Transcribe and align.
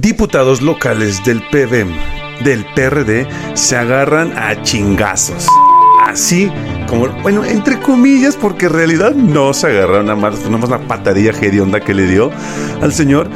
diputados 0.00 0.62
locales 0.62 1.24
del 1.24 1.42
PVM, 1.50 1.92
del 2.42 2.64
PRD, 2.74 3.26
se 3.54 3.76
agarran 3.76 4.36
a 4.36 4.60
chingazos. 4.62 5.46
Así 6.02 6.50
como, 6.88 7.08
bueno, 7.22 7.44
entre 7.44 7.80
comillas, 7.80 8.36
porque 8.36 8.66
en 8.66 8.72
realidad 8.72 9.14
no 9.14 9.54
se 9.54 9.68
agarraron 9.68 10.10
a 10.10 10.16
más, 10.16 10.40
tenemos 10.40 10.68
una 10.68 10.80
patadilla 10.80 11.30
hedionda 11.30 11.80
que 11.80 11.94
le 11.94 12.06
dio 12.06 12.30
al 12.82 12.92
señor 12.92 13.28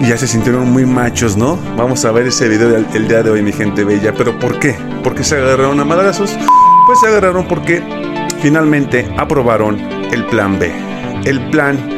y 0.00 0.08
ya 0.08 0.16
se 0.16 0.26
sintieron 0.26 0.70
muy 0.70 0.84
machos, 0.84 1.36
¿no? 1.36 1.58
Vamos 1.76 2.04
a 2.04 2.12
ver 2.12 2.26
ese 2.26 2.48
video 2.48 2.68
del 2.68 3.08
día 3.08 3.22
de 3.22 3.30
hoy, 3.30 3.42
mi 3.42 3.52
gente 3.52 3.84
bella. 3.84 4.12
¿Pero 4.12 4.38
por 4.38 4.58
qué? 4.58 4.76
¿Por 5.02 5.14
qué 5.14 5.24
se 5.24 5.36
agarraron 5.36 5.78
a 5.80 5.84
madrazos? 5.84 6.36
Pues 6.86 7.00
se 7.00 7.06
agarraron 7.06 7.46
porque 7.46 7.82
finalmente 8.42 9.08
aprobaron 9.16 9.78
el 10.12 10.26
plan 10.26 10.58
B, 10.58 10.72
el 11.24 11.48
plan 11.50 11.95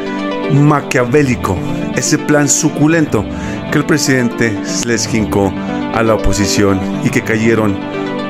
maquiavélico, 0.53 1.57
ese 1.95 2.17
plan 2.17 2.49
suculento 2.49 3.25
que 3.71 3.77
el 3.77 3.85
presidente 3.85 4.57
les 4.85 5.07
jincó 5.07 5.53
a 5.93 6.03
la 6.03 6.15
oposición 6.15 6.79
y 7.03 7.09
que 7.09 7.23
cayeron 7.23 7.77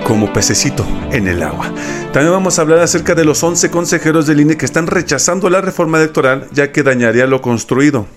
como 0.04 0.34
pececito 0.34 0.86
en 1.12 1.28
el 1.28 1.44
agua. 1.44 1.72
También 2.12 2.34
vamos 2.34 2.58
a 2.58 2.64
hablar 2.64 2.80
acerca 2.80 3.16
de 3.16 3.26
los 3.26 3.44
11 3.44 3.70
consejeros 3.70 4.26
del 4.26 4.42
INE 4.42 4.58
que 4.58 4.66
están 4.66 4.88
rechazando 4.88 5.50
la 5.50 5.62
reforma 5.62 5.98
electoral 6.00 6.48
ya 6.52 6.72
que 6.72 6.84
dañaría 6.84 7.28
lo 7.28 7.42
construido. 7.42 8.08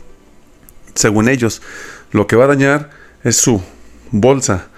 Según 0.94 1.28
ellos, 1.28 1.62
lo 2.10 2.26
que 2.26 2.36
va 2.36 2.44
a 2.44 2.48
dañar 2.48 2.90
es 3.24 3.36
su 3.36 3.62
bolsa 4.10 4.68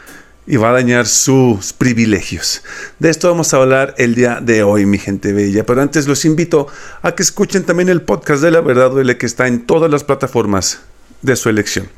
y 0.46 0.56
va 0.56 0.70
a 0.70 0.72
dañar 0.72 1.06
sus 1.06 1.72
privilegios. 1.72 2.62
De 2.98 3.10
esto 3.10 3.28
vamos 3.28 3.54
a 3.54 3.58
hablar 3.58 3.94
el 3.98 4.14
día 4.14 4.40
de 4.40 4.62
hoy, 4.62 4.86
mi 4.86 4.98
gente 4.98 5.32
bella. 5.32 5.64
Pero 5.64 5.80
antes 5.80 6.06
los 6.06 6.24
invito 6.24 6.66
a 7.02 7.12
que 7.12 7.22
escuchen 7.22 7.64
también 7.64 7.88
el 7.88 8.02
podcast 8.02 8.42
de 8.42 8.50
La 8.50 8.60
Verdad 8.60 8.90
Duele 8.90 9.16
que 9.16 9.26
está 9.26 9.46
en 9.46 9.66
todas 9.66 9.90
las 9.90 10.04
plataformas 10.04 10.80
de 11.22 11.36
su 11.36 11.48
elección. 11.48 11.88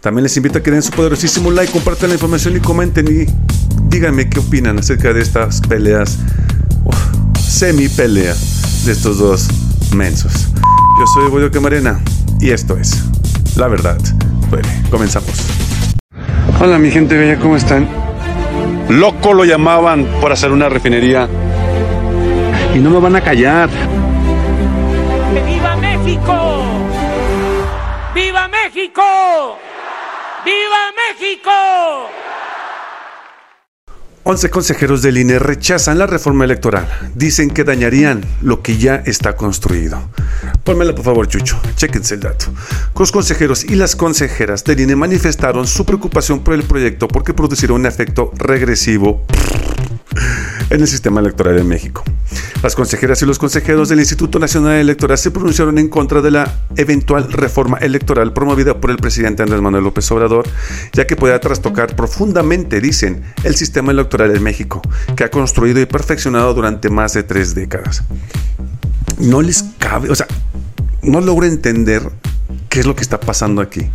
También 0.00 0.22
les 0.22 0.36
invito 0.36 0.58
a 0.58 0.62
que 0.62 0.70
den 0.70 0.82
su 0.82 0.92
poderosísimo 0.92 1.50
like, 1.50 1.72
compartan 1.72 2.08
la 2.08 2.14
información 2.14 2.56
y 2.56 2.60
comenten 2.60 3.06
y 3.06 3.26
díganme 3.90 4.30
qué 4.30 4.40
opinan 4.40 4.78
acerca 4.78 5.12
de 5.12 5.20
estas 5.20 5.60
peleas, 5.60 6.18
semi 7.38 7.88
pelea 7.88 8.34
de 8.86 8.92
estos 8.92 9.18
dos 9.18 9.48
mensos. 9.94 10.32
Yo 10.98 11.06
soy 11.14 11.30
Boyo 11.30 11.50
Camarena 11.50 12.02
y 12.40 12.50
esto 12.50 12.78
es 12.78 12.96
La 13.56 13.68
Verdad 13.68 13.98
Duele. 14.50 14.68
Comenzamos. 14.90 15.69
Hola 16.62 16.76
mi 16.76 16.90
gente 16.90 17.16
bella, 17.16 17.38
¿cómo 17.38 17.56
están? 17.56 17.88
Loco 18.90 19.32
lo 19.32 19.46
llamaban 19.46 20.04
por 20.20 20.30
hacer 20.30 20.52
una 20.52 20.68
refinería. 20.68 21.26
Y 22.74 22.78
no 22.80 22.90
me 22.90 23.00
van 23.00 23.16
a 23.16 23.22
callar. 23.22 23.70
¡Viva 25.46 25.76
México! 25.76 26.62
¡Viva 28.14 28.46
México! 28.48 29.56
¡Viva 30.44 30.92
México! 31.08 32.19
11 34.30 34.48
consejeros 34.48 35.02
del 35.02 35.18
INE 35.18 35.40
rechazan 35.40 35.98
la 35.98 36.06
reforma 36.06 36.44
electoral. 36.44 36.86
Dicen 37.16 37.50
que 37.50 37.64
dañarían 37.64 38.24
lo 38.42 38.62
que 38.62 38.78
ya 38.78 39.02
está 39.04 39.34
construido. 39.34 40.08
Pónmela 40.62 40.94
por 40.94 41.04
favor, 41.04 41.26
Chucho. 41.26 41.60
Chéquense 41.74 42.14
el 42.14 42.20
dato. 42.20 42.46
Los 42.96 43.10
consejeros 43.10 43.64
y 43.64 43.74
las 43.74 43.96
consejeras 43.96 44.62
del 44.62 44.78
INE 44.78 44.94
manifestaron 44.94 45.66
su 45.66 45.84
preocupación 45.84 46.44
por 46.44 46.54
el 46.54 46.62
proyecto 46.62 47.08
porque 47.08 47.34
producirá 47.34 47.72
un 47.72 47.86
efecto 47.86 48.30
regresivo 48.36 49.26
en 50.70 50.80
el 50.80 50.88
sistema 50.88 51.20
electoral 51.20 51.58
en 51.58 51.68
México. 51.68 52.02
Las 52.62 52.74
consejeras 52.74 53.20
y 53.22 53.26
los 53.26 53.38
consejeros 53.38 53.88
del 53.88 53.98
Instituto 53.98 54.38
Nacional 54.38 54.76
Electoral 54.76 55.18
se 55.18 55.30
pronunciaron 55.30 55.78
en 55.78 55.88
contra 55.88 56.20
de 56.20 56.30
la 56.30 56.60
eventual 56.76 57.32
reforma 57.32 57.78
electoral 57.78 58.32
promovida 58.32 58.80
por 58.80 58.90
el 58.90 58.96
presidente 58.96 59.42
Andrés 59.42 59.60
Manuel 59.60 59.84
López 59.84 60.10
Obrador, 60.12 60.48
ya 60.92 61.06
que 61.06 61.16
puede 61.16 61.38
trastocar 61.38 61.96
profundamente, 61.96 62.80
dicen, 62.80 63.22
el 63.44 63.56
sistema 63.56 63.92
electoral 63.92 64.34
en 64.34 64.42
México, 64.42 64.80
que 65.16 65.24
ha 65.24 65.30
construido 65.30 65.80
y 65.80 65.86
perfeccionado 65.86 66.54
durante 66.54 66.88
más 66.88 67.14
de 67.14 67.22
tres 67.22 67.54
décadas. 67.54 68.04
No 69.18 69.42
les 69.42 69.64
cabe, 69.78 70.10
o 70.10 70.14
sea, 70.14 70.26
no 71.02 71.20
logro 71.20 71.46
entender 71.46 72.02
¿Qué 72.70 72.78
es 72.78 72.86
lo 72.86 72.94
que 72.94 73.02
está 73.02 73.18
pasando 73.18 73.60
aquí? 73.62 73.90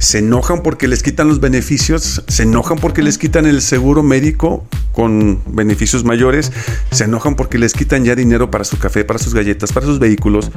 Se 0.00 0.18
enojan 0.18 0.64
porque 0.64 0.88
les 0.88 1.04
quitan 1.04 1.28
los 1.28 1.38
beneficios, 1.38 2.24
se 2.26 2.42
enojan 2.42 2.76
porque 2.76 3.00
les 3.00 3.18
quitan 3.18 3.46
el 3.46 3.62
seguro 3.62 4.02
médico 4.02 4.66
con 4.90 5.40
beneficios 5.46 6.02
mayores, 6.02 6.50
se 6.90 7.04
enojan 7.04 7.36
porque 7.36 7.56
les 7.56 7.72
quitan 7.72 8.04
ya 8.04 8.16
dinero 8.16 8.50
para 8.50 8.64
su 8.64 8.78
café, 8.78 9.04
para 9.04 9.20
sus 9.20 9.32
galletas, 9.32 9.72
para 9.72 9.86
sus 9.86 10.00
vehículos, 10.00 10.50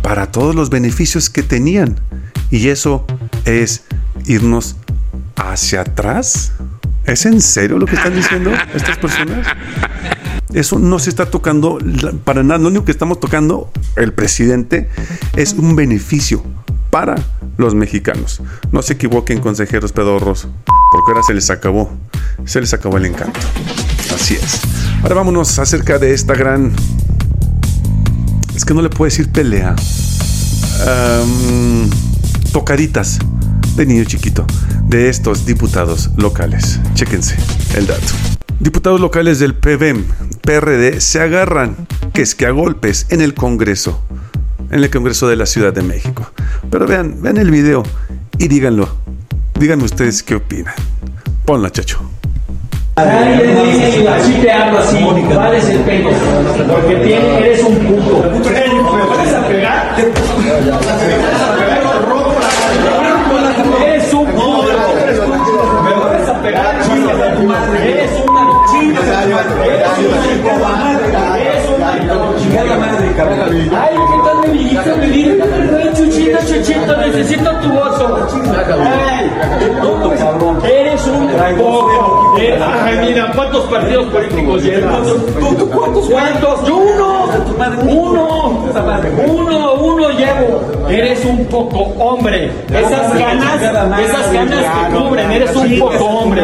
para 0.00 0.30
todos 0.30 0.54
los 0.54 0.70
beneficios 0.70 1.28
que 1.28 1.42
tenían. 1.42 1.98
Y 2.52 2.68
eso 2.68 3.04
es 3.46 3.82
irnos 4.26 4.76
hacia 5.34 5.80
atrás. 5.80 6.52
¿Es 7.04 7.26
en 7.26 7.40
serio 7.40 7.78
lo 7.78 7.86
que 7.86 7.96
están 7.96 8.14
diciendo 8.14 8.52
estas 8.76 8.96
personas? 8.98 9.44
Eso 10.54 10.78
no 10.78 11.00
se 11.00 11.10
está 11.10 11.28
tocando 11.28 11.80
para 12.22 12.44
nada. 12.44 12.60
Lo 12.60 12.68
único 12.68 12.84
que 12.84 12.92
estamos 12.92 13.18
tocando, 13.18 13.72
el 13.96 14.12
presidente, 14.12 14.88
es 15.34 15.54
un 15.54 15.74
beneficio 15.74 16.44
para 16.92 17.14
los 17.56 17.74
mexicanos. 17.74 18.42
No 18.70 18.82
se 18.82 18.92
equivoquen, 18.92 19.40
consejeros 19.40 19.92
pedorros, 19.92 20.46
porque 20.92 21.10
ahora 21.10 21.22
se 21.26 21.32
les 21.32 21.48
acabó, 21.48 21.90
se 22.44 22.60
les 22.60 22.74
acabó 22.74 22.98
el 22.98 23.06
encanto. 23.06 23.40
Así 24.14 24.34
es. 24.34 24.60
Ahora 25.02 25.14
vámonos 25.14 25.58
acerca 25.58 25.98
de 25.98 26.12
esta 26.12 26.34
gran... 26.34 26.70
Es 28.54 28.66
que 28.66 28.74
no 28.74 28.82
le 28.82 28.90
puedo 28.90 29.08
decir 29.08 29.32
pelea. 29.32 29.74
tocaditas 32.52 33.18
de 33.74 33.86
niño 33.86 34.04
chiquito 34.04 34.46
de 34.86 35.08
estos 35.08 35.46
diputados 35.46 36.10
locales. 36.18 36.78
Chéquense 36.92 37.36
el 37.74 37.86
dato. 37.86 38.12
Diputados 38.60 39.00
locales 39.00 39.38
del 39.38 39.54
PBM, 39.54 40.04
PRD, 40.42 41.00
se 41.00 41.22
agarran, 41.22 41.74
que 42.12 42.20
es 42.20 42.34
que 42.34 42.44
a 42.44 42.50
golpes, 42.50 43.06
en 43.08 43.22
el 43.22 43.32
Congreso 43.32 43.98
en 44.72 44.82
el 44.82 44.90
Congreso 44.90 45.28
de 45.28 45.36
la 45.36 45.44
Ciudad 45.44 45.72
de 45.72 45.82
México. 45.82 46.31
Pero 46.72 46.86
vean, 46.86 47.20
vean 47.20 47.36
el 47.36 47.50
video 47.50 47.82
y 48.38 48.48
díganlo. 48.48 48.88
Díganme 49.60 49.84
ustedes 49.84 50.22
qué 50.22 50.36
opinan. 50.36 50.72
Ponla, 51.44 51.70
chacho. 51.70 52.00
Así 52.96 54.32
te 54.40 54.50
hablo 54.50 54.78
así, 54.78 54.96
¿cuál 55.34 55.54
es 55.54 55.68
el 55.68 55.80
pelo? 55.80 56.08
Porque 56.66 57.14
eres 57.14 57.62
un 57.62 57.76
puto. 57.76 58.22
¿Me 58.22 59.06
vas 59.06 59.34
a 59.34 59.48
pegar? 59.48 59.96
Chuchito, 77.22 77.52
necesito 77.52 77.60
tu 77.60 77.78
oso. 77.78 78.01
Ay, 78.01 78.01
cabrón. 78.01 78.01
Eres 80.64 81.06
un 81.06 81.28
poco. 81.58 82.34
Ay, 82.38 82.98
mira, 83.08 83.32
¿cuántos 83.34 83.64
partidos 83.66 84.06
políticos 84.06 84.62
llevas? 84.62 85.02
¿Tú 85.58 85.70
cuántos? 85.70 86.08
¿Cuántos? 86.08 86.66
Yo 86.66 86.76
uno. 86.76 87.22
Uno. 87.88 88.64
Uno, 89.26 89.72
uno 89.74 90.10
llevo. 90.10 90.60
Eres 90.88 91.24
un 91.24 91.44
poco 91.46 91.78
hombre. 91.98 92.50
Esas 92.68 93.14
ganas, 93.18 93.62
esas 94.00 94.32
ganas 94.32 94.64
que 94.64 94.94
cubren. 94.96 95.30
Eres 95.32 95.56
un 95.56 95.78
poco 95.78 96.04
hombre. 96.04 96.42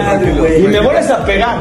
Y 0.58 0.62
me 0.62 0.80
vuelves 0.80 1.10
a 1.10 1.24
pegar. 1.24 1.56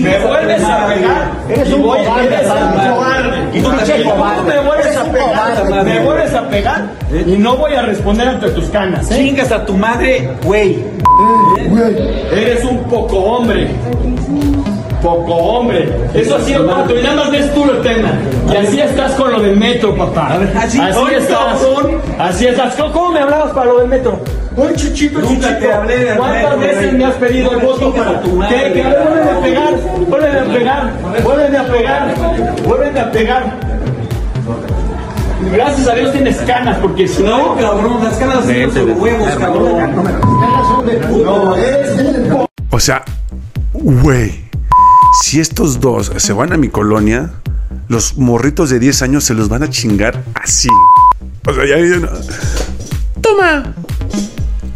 Me 0.00 0.18
vuelves 0.18 0.64
a 0.64 0.86
pegar. 0.88 1.30
Eres 1.48 1.72
un 1.72 1.82
cobarde. 1.82 3.48
Y 3.52 3.60
tú 3.60 3.70
me 3.70 4.60
vuelves 4.60 4.96
a 4.96 5.04
pegar. 5.04 5.84
Me 5.84 6.00
vuelves 6.00 6.34
a 6.34 6.48
pegar. 6.48 6.86
Y 7.26 7.36
no 7.38 7.56
voy 7.56 7.74
a 7.74 7.82
responder 7.82 8.28
ante 8.28 8.50
tus 8.50 8.66
canas. 8.66 9.08
Chingas 9.08 9.50
a 9.50 9.64
tu 9.68 9.76
madre, 9.76 10.26
güey. 10.44 10.82
Eres 12.32 12.64
un 12.64 12.84
poco 12.84 13.18
hombre. 13.18 13.68
Poco 15.02 15.34
hombre. 15.34 15.94
Eso 16.14 16.36
ha 16.36 16.40
sido 16.40 16.64
tanto. 16.64 16.98
Y 16.98 17.02
nada 17.02 17.16
más 17.16 17.30
ves 17.30 17.52
tú 17.52 17.70
el 17.70 17.82
tema. 17.82 18.12
Y 18.50 18.56
así 18.56 18.80
estás 18.80 19.12
con 19.12 19.30
lo 19.30 19.40
del 19.40 19.56
metro, 19.56 19.94
papá. 19.94 20.38
Así, 20.56 20.80
estás. 20.80 21.60
Así 22.18 22.46
estás. 22.46 22.76
¿Cómo 22.76 23.12
me 23.12 23.20
hablabas 23.20 23.52
para 23.52 23.66
lo 23.66 23.80
del 23.80 23.88
metro? 23.88 24.18
Ay, 24.56 24.74
chuchito, 24.74 25.20
Nunca 25.20 25.58
te 25.58 25.70
hablé 25.70 26.16
¿Cuántas 26.16 26.58
veces 26.58 26.92
me 26.94 27.04
has 27.04 27.14
pedido 27.14 27.52
el 27.52 27.58
voto 27.58 27.94
para 27.94 28.22
tu 28.22 28.32
madre. 28.36 28.72
Vuelven 28.72 29.28
a 29.28 29.40
pegar. 29.42 29.74
Vuelven 30.08 30.36
a 30.36 30.54
pegar. 30.54 30.92
Vuelven 31.22 31.56
a 31.56 31.64
pegar. 31.64 32.14
Vuelven 32.64 32.98
a 32.98 33.10
pegar. 33.10 33.67
Gracias 35.52 35.88
a 35.88 35.94
Dios 35.94 36.12
tienes 36.12 36.36
canas, 36.38 36.78
porque 36.78 37.08
si 37.08 37.22
no, 37.22 37.54
No, 37.54 37.60
cabrón, 37.60 38.04
las 38.04 38.14
caras 38.16 38.44
son 38.44 38.88
los 38.88 38.98
huevos, 38.98 39.28
cabrón. 39.36 39.94
no, 41.24 41.56
eres 41.56 42.00
un 42.00 42.46
O 42.70 42.80
sea, 42.80 43.02
güey, 43.72 44.44
si 45.22 45.40
estos 45.40 45.80
dos 45.80 46.12
se 46.16 46.32
van 46.32 46.52
a 46.52 46.56
mi 46.56 46.68
colonia, 46.68 47.30
los 47.88 48.16
morritos 48.18 48.70
de 48.70 48.78
10 48.78 49.02
años 49.02 49.24
se 49.24 49.34
los 49.34 49.48
van 49.48 49.62
a 49.62 49.70
chingar 49.70 50.22
así. 50.34 50.68
O 51.46 51.52
sea, 51.54 51.64
ya... 51.66 51.76
no- 51.96 52.08
Toma. 53.20 53.74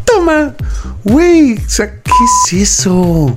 toma. 0.04 0.54
Güey, 1.04 1.54
o 1.58 1.68
sea, 1.68 2.00
¿qué 2.02 2.10
es 2.54 2.70
eso? 2.70 3.36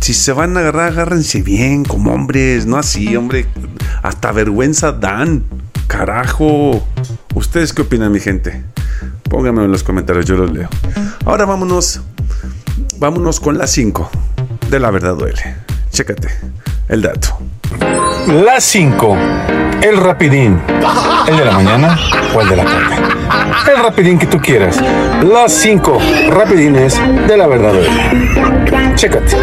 Si 0.00 0.14
se 0.14 0.32
van 0.32 0.56
a 0.56 0.60
agarrar, 0.60 0.88
agárrense 0.92 1.42
bien, 1.42 1.84
como 1.84 2.12
hombres, 2.12 2.66
no 2.66 2.76
así, 2.76 3.16
hombre. 3.16 3.46
Hasta 4.02 4.32
vergüenza 4.32 4.90
dan. 4.92 5.44
Carajo. 5.92 6.82
¿Ustedes 7.34 7.74
qué 7.74 7.82
opinan, 7.82 8.10
mi 8.10 8.18
gente? 8.18 8.64
Pónganme 9.24 9.62
en 9.62 9.70
los 9.70 9.82
comentarios, 9.82 10.24
yo 10.24 10.36
los 10.36 10.50
leo. 10.50 10.70
Ahora 11.26 11.44
vámonos. 11.44 12.00
Vámonos 12.96 13.40
con 13.40 13.58
la 13.58 13.66
5 13.66 14.10
de 14.70 14.80
la 14.80 14.90
verdad 14.90 15.14
duele. 15.14 15.54
Chécate 15.90 16.28
el 16.88 17.02
dato. 17.02 17.38
La 18.26 18.58
5. 18.58 19.16
El 19.82 19.98
rapidín. 19.98 20.62
¿El 21.28 21.36
de 21.36 21.44
la 21.44 21.52
mañana 21.52 21.98
o 22.34 22.40
el 22.40 22.48
de 22.48 22.56
la 22.56 22.64
tarde? 22.64 23.11
El 23.68 23.82
rapidín 23.82 24.18
que 24.18 24.26
tú 24.26 24.38
quieras. 24.38 24.80
Las 25.22 25.52
5 25.52 25.98
rapidines 26.30 26.98
de 27.28 27.36
la 27.36 27.46
verdad. 27.46 27.74
Chécate 28.94 29.36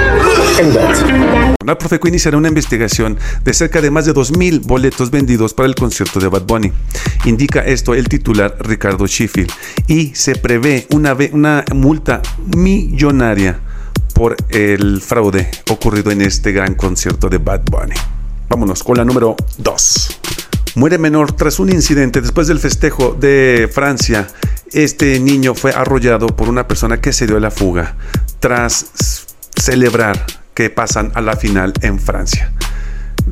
el 0.60 0.74
dato. 0.74 1.00
La 1.66 1.78
Profeco 1.78 2.08
iniciará 2.08 2.38
una 2.38 2.48
investigación 2.48 3.18
de 3.44 3.54
cerca 3.54 3.82
de 3.82 3.92
más 3.92 4.06
de 4.06 4.14
2.000 4.14 4.66
boletos 4.66 5.12
vendidos 5.12 5.54
para 5.54 5.68
el 5.68 5.76
concierto 5.76 6.20
de 6.20 6.28
Bad 6.28 6.44
Bunny. 6.44 6.72
Indica 7.26 7.62
esto 7.62 7.94
el 7.94 8.10
titular 8.10 8.56
Ricardo 8.60 9.06
Sheffield 9.06 9.52
y 9.88 10.16
se 10.16 10.36
prevé 10.36 10.88
una, 10.92 11.16
una 11.32 11.64
multa 11.74 12.22
millonaria 12.56 13.60
por 14.14 14.36
el 14.50 15.02
fraude 15.02 15.50
ocurrido 15.70 16.12
en 16.12 16.22
este 16.22 16.52
gran 16.52 16.76
concierto 16.76 17.30
de 17.30 17.38
Bad 17.38 17.62
Bunny. 17.70 17.96
Vámonos 18.50 18.84
con 18.84 18.98
la 18.98 19.06
número 19.06 19.36
2. 19.60 20.49
Muere 20.75 20.98
menor 20.98 21.31
tras 21.31 21.60
un 21.60 21.69
incidente 21.69 22.21
después 22.21 22.48
del 22.48 22.60
festejo 22.60 23.16
de 23.19 23.69
Francia. 23.71 24.27
Este 24.71 25.19
niño 25.19 25.56
fue 25.56 25.71
arrollado 25.71 26.27
por 26.27 26.48
una 26.48 26.68
persona 26.68 27.01
que 27.01 27.12
se 27.12 27.25
dio 27.25 27.38
a 27.38 27.39
la 27.39 27.51
fuga 27.51 27.95
tras 28.39 29.25
celebrar 29.56 30.25
que 30.54 30.69
pasan 30.69 31.12
a 31.16 31.21
la 31.21 31.36
final 31.36 31.74
en 31.81 32.00
Francia. 32.00 32.54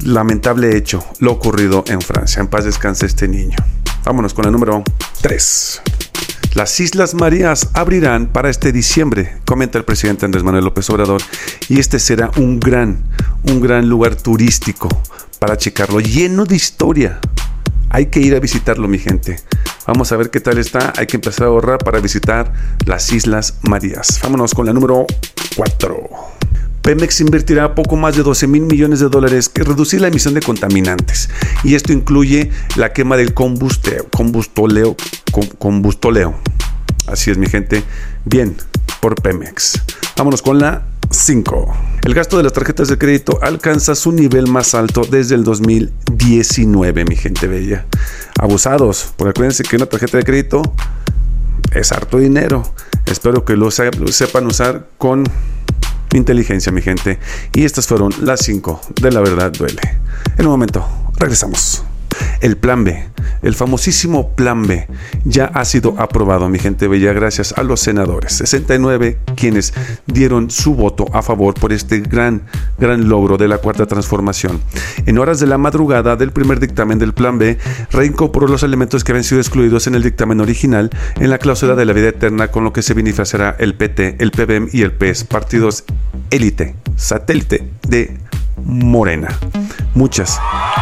Lamentable 0.04 0.76
hecho, 0.76 1.04
lo 1.20 1.32
ocurrido 1.32 1.84
en 1.88 2.02
Francia. 2.02 2.42
En 2.42 2.48
paz 2.48 2.66
descanse 2.66 3.06
este 3.06 3.28
niño. 3.28 3.58
Vámonos 4.04 4.34
con 4.34 4.46
la 4.46 4.52
número 4.52 4.84
3. 5.22 5.82
Las 6.56 6.80
Islas 6.80 7.14
Marías 7.14 7.70
abrirán 7.74 8.28
para 8.28 8.50
este 8.50 8.72
diciembre, 8.72 9.38
comenta 9.46 9.78
el 9.78 9.86
presidente 9.86 10.26
Andrés 10.26 10.44
Manuel 10.44 10.66
López 10.66 10.90
Obrador, 10.90 11.22
y 11.70 11.80
este 11.80 12.00
será 12.00 12.32
un 12.38 12.60
gran, 12.60 13.04
un 13.44 13.62
gran 13.62 13.88
lugar 13.88 14.16
turístico 14.16 14.90
para 15.40 15.58
checarlo, 15.58 16.00
lleno 16.00 16.46
de 16.46 16.56
historia. 16.56 17.20
Hay 17.90 18.08
que 18.08 18.20
ir 18.20 18.36
a 18.36 18.40
visitarlo, 18.40 18.88
mi 18.88 19.00
gente. 19.00 19.40
Vamos 19.86 20.12
a 20.12 20.18
ver 20.18 20.30
qué 20.30 20.40
tal 20.40 20.58
está. 20.58 20.94
Hay 20.98 21.08
que 21.08 21.18
empezar 21.18 21.46
a 21.46 21.50
ahorrar 21.50 21.80
para 21.80 22.00
visitar 22.00 22.52
las 22.86 23.12
Islas 23.12 23.60
Marías. 23.62 24.20
Vámonos 24.22 24.54
con 24.54 24.66
la 24.66 24.74
número 24.74 25.06
4. 25.56 26.10
Pemex 26.82 27.22
invertirá 27.22 27.76
poco 27.76 27.96
más 27.96 28.16
de 28.16 28.24
12 28.24 28.48
mil 28.48 28.64
millones 28.64 29.00
de 29.00 29.10
dólares 29.10 29.50
que 29.50 29.64
reducir 29.64 30.02
la 30.02 30.08
emisión 30.08 30.34
de 30.34 30.42
contaminantes. 30.42 31.30
Y 31.64 31.76
esto 31.76 31.94
incluye 31.94 32.52
la 32.76 32.94
quema 32.94 33.18
del 33.18 33.34
combusteo, 33.34 34.08
combustoleo, 34.10 34.96
combustoleo. 35.58 36.36
Así 37.08 37.32
es, 37.32 37.38
mi 37.38 37.48
gente. 37.48 37.84
Bien, 38.26 38.56
por 39.02 39.22
Pemex. 39.22 39.82
Vámonos 40.18 40.42
con 40.42 40.60
la 40.60 40.84
5. 41.10 41.78
El 42.04 42.14
gasto 42.14 42.38
de 42.38 42.44
las 42.44 42.54
tarjetas 42.54 42.88
de 42.88 42.98
crédito 42.98 43.40
alcanza 43.42 43.96
su 43.96 44.12
nivel 44.12 44.48
más 44.48 44.76
alto 44.76 45.02
desde 45.10 45.36
el 45.36 45.44
2019, 45.44 47.06
mi 47.06 47.16
gente 47.16 47.48
bella. 47.48 47.86
Abusados, 48.40 49.14
porque 49.16 49.32
acuérdense 49.32 49.64
que 49.64 49.76
una 49.76 49.86
tarjeta 49.86 50.18
de 50.18 50.24
crédito 50.24 50.62
es 51.72 51.92
harto 51.92 52.18
dinero. 52.18 52.64
Espero 53.06 53.46
que 53.46 53.56
lo 53.56 53.72
sepan 53.72 54.48
usar 54.48 54.90
con 54.98 55.24
inteligencia, 56.14 56.72
mi 56.72 56.82
gente. 56.82 57.20
Y 57.54 57.64
estas 57.66 57.88
fueron 57.88 58.12
las 58.22 58.42
5 58.42 58.82
de 59.02 59.12
la 59.12 59.22
verdad 59.22 59.52
duele. 59.52 59.82
En 60.38 60.46
un 60.46 60.52
momento, 60.52 60.86
regresamos. 61.18 61.84
El 62.42 62.58
plan 62.58 62.84
B, 62.84 63.04
el 63.42 63.56
famosísimo 63.56 64.30
plan 64.36 64.66
B, 64.68 64.88
ya 65.26 65.46
ha 65.46 65.66
sido 65.66 65.96
aprobado, 65.98 66.50
mi 66.50 66.60
gente 66.60 66.88
bella, 66.88 67.14
gracias 67.14 67.54
a 67.58 67.64
los 67.64 67.80
senadores. 67.80 68.34
69 68.34 69.18
quienes 69.36 69.74
dieron 70.06 70.50
su 70.50 70.76
voto 70.76 71.06
a 71.14 71.22
favor 71.22 71.54
por 71.54 71.74
este 71.74 72.00
gran, 72.00 72.44
gran 72.78 73.10
logro 73.10 73.38
de 73.38 73.48
la 73.48 73.58
cuarta 73.58 73.86
transformación. 73.86 74.62
En 75.06 75.18
horas 75.18 75.40
de 75.40 75.48
la 75.48 75.58
madrugada 75.58 76.16
del 76.16 76.32
primer 76.32 76.60
dictamen 76.60 77.00
del 77.00 77.14
plan 77.14 77.38
B, 77.38 77.58
reincorporó 77.92 78.48
los 78.48 78.64
elementos 78.64 79.04
que 79.04 79.12
habían 79.12 79.24
sido 79.24 79.42
excluidos 79.42 79.88
en 79.88 79.96
el 79.96 80.04
dictamen 80.04 80.42
original 80.42 80.90
en 81.20 81.30
la 81.30 81.38
cláusula 81.38 81.76
de 81.76 81.86
la 81.86 81.94
vida 81.94 82.10
eterna, 82.10 82.50
con 82.50 82.64
lo 82.64 82.74
que 82.74 82.82
se 82.82 82.94
beneficiará 82.94 83.56
el 83.60 83.76
PT, 83.76 84.18
el 84.20 84.32
PBM 84.32 84.70
y 84.72 84.82
el 84.82 84.92
PES, 84.92 85.24
partidos 85.26 85.84
élite, 86.30 86.76
satélite 86.96 87.70
de 87.88 88.18
Morena. 88.64 89.30
Muchas, 89.98 90.40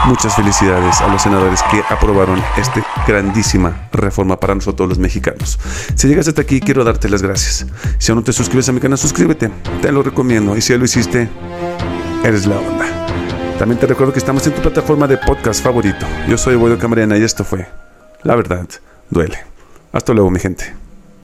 muchas 0.08 0.36
felicidades 0.36 1.00
a 1.00 1.08
los 1.08 1.22
senadores 1.22 1.64
que 1.72 1.82
aprobaron 1.90 2.44
esta 2.58 2.86
grandísima 3.08 3.88
reforma 3.94 4.38
para 4.38 4.54
nosotros 4.56 4.90
los 4.90 5.00
mexicanos. 5.00 5.58
Si 5.96 6.10
llegas 6.10 6.28
hasta 6.28 6.42
aquí, 6.42 6.60
quiero 6.60 6.84
darte 6.84 7.08
las 7.08 7.22
gracias. 7.22 7.66
Si 7.98 8.12
aún 8.12 8.20
no 8.20 8.26
te 8.26 8.34
suscribes 8.34 8.68
a 8.68 8.74
mi 8.74 8.82
canal, 8.82 8.98
suscríbete. 8.98 9.50
Te 9.82 9.90
lo 9.94 10.04
recomiendo. 10.04 10.58
Y 10.58 10.62
si 10.62 10.74
ya 10.74 10.78
lo 10.78 10.84
hiciste, 10.84 11.30
eres 12.26 12.46
la 12.46 12.58
onda. 12.58 13.56
También 13.58 13.80
te 13.80 13.88
recuerdo 13.88 14.12
que 14.12 14.20
estamos 14.20 14.46
en 14.48 14.54
tu 14.54 14.62
plataforma 14.62 15.08
de 15.08 15.18
podcast 15.18 15.64
favorito. 15.64 16.06
Yo 16.28 16.38
soy 16.38 16.58
Boyo 16.58 16.78
Camarena 16.78 17.18
y 17.18 17.24
esto 17.24 17.46
fue 17.46 17.70
La 18.24 18.36
Verdad 18.36 18.68
Duele. 19.10 19.38
Hasta 19.94 20.12
luego, 20.12 20.30
mi 20.30 20.42
gente. 20.42 20.85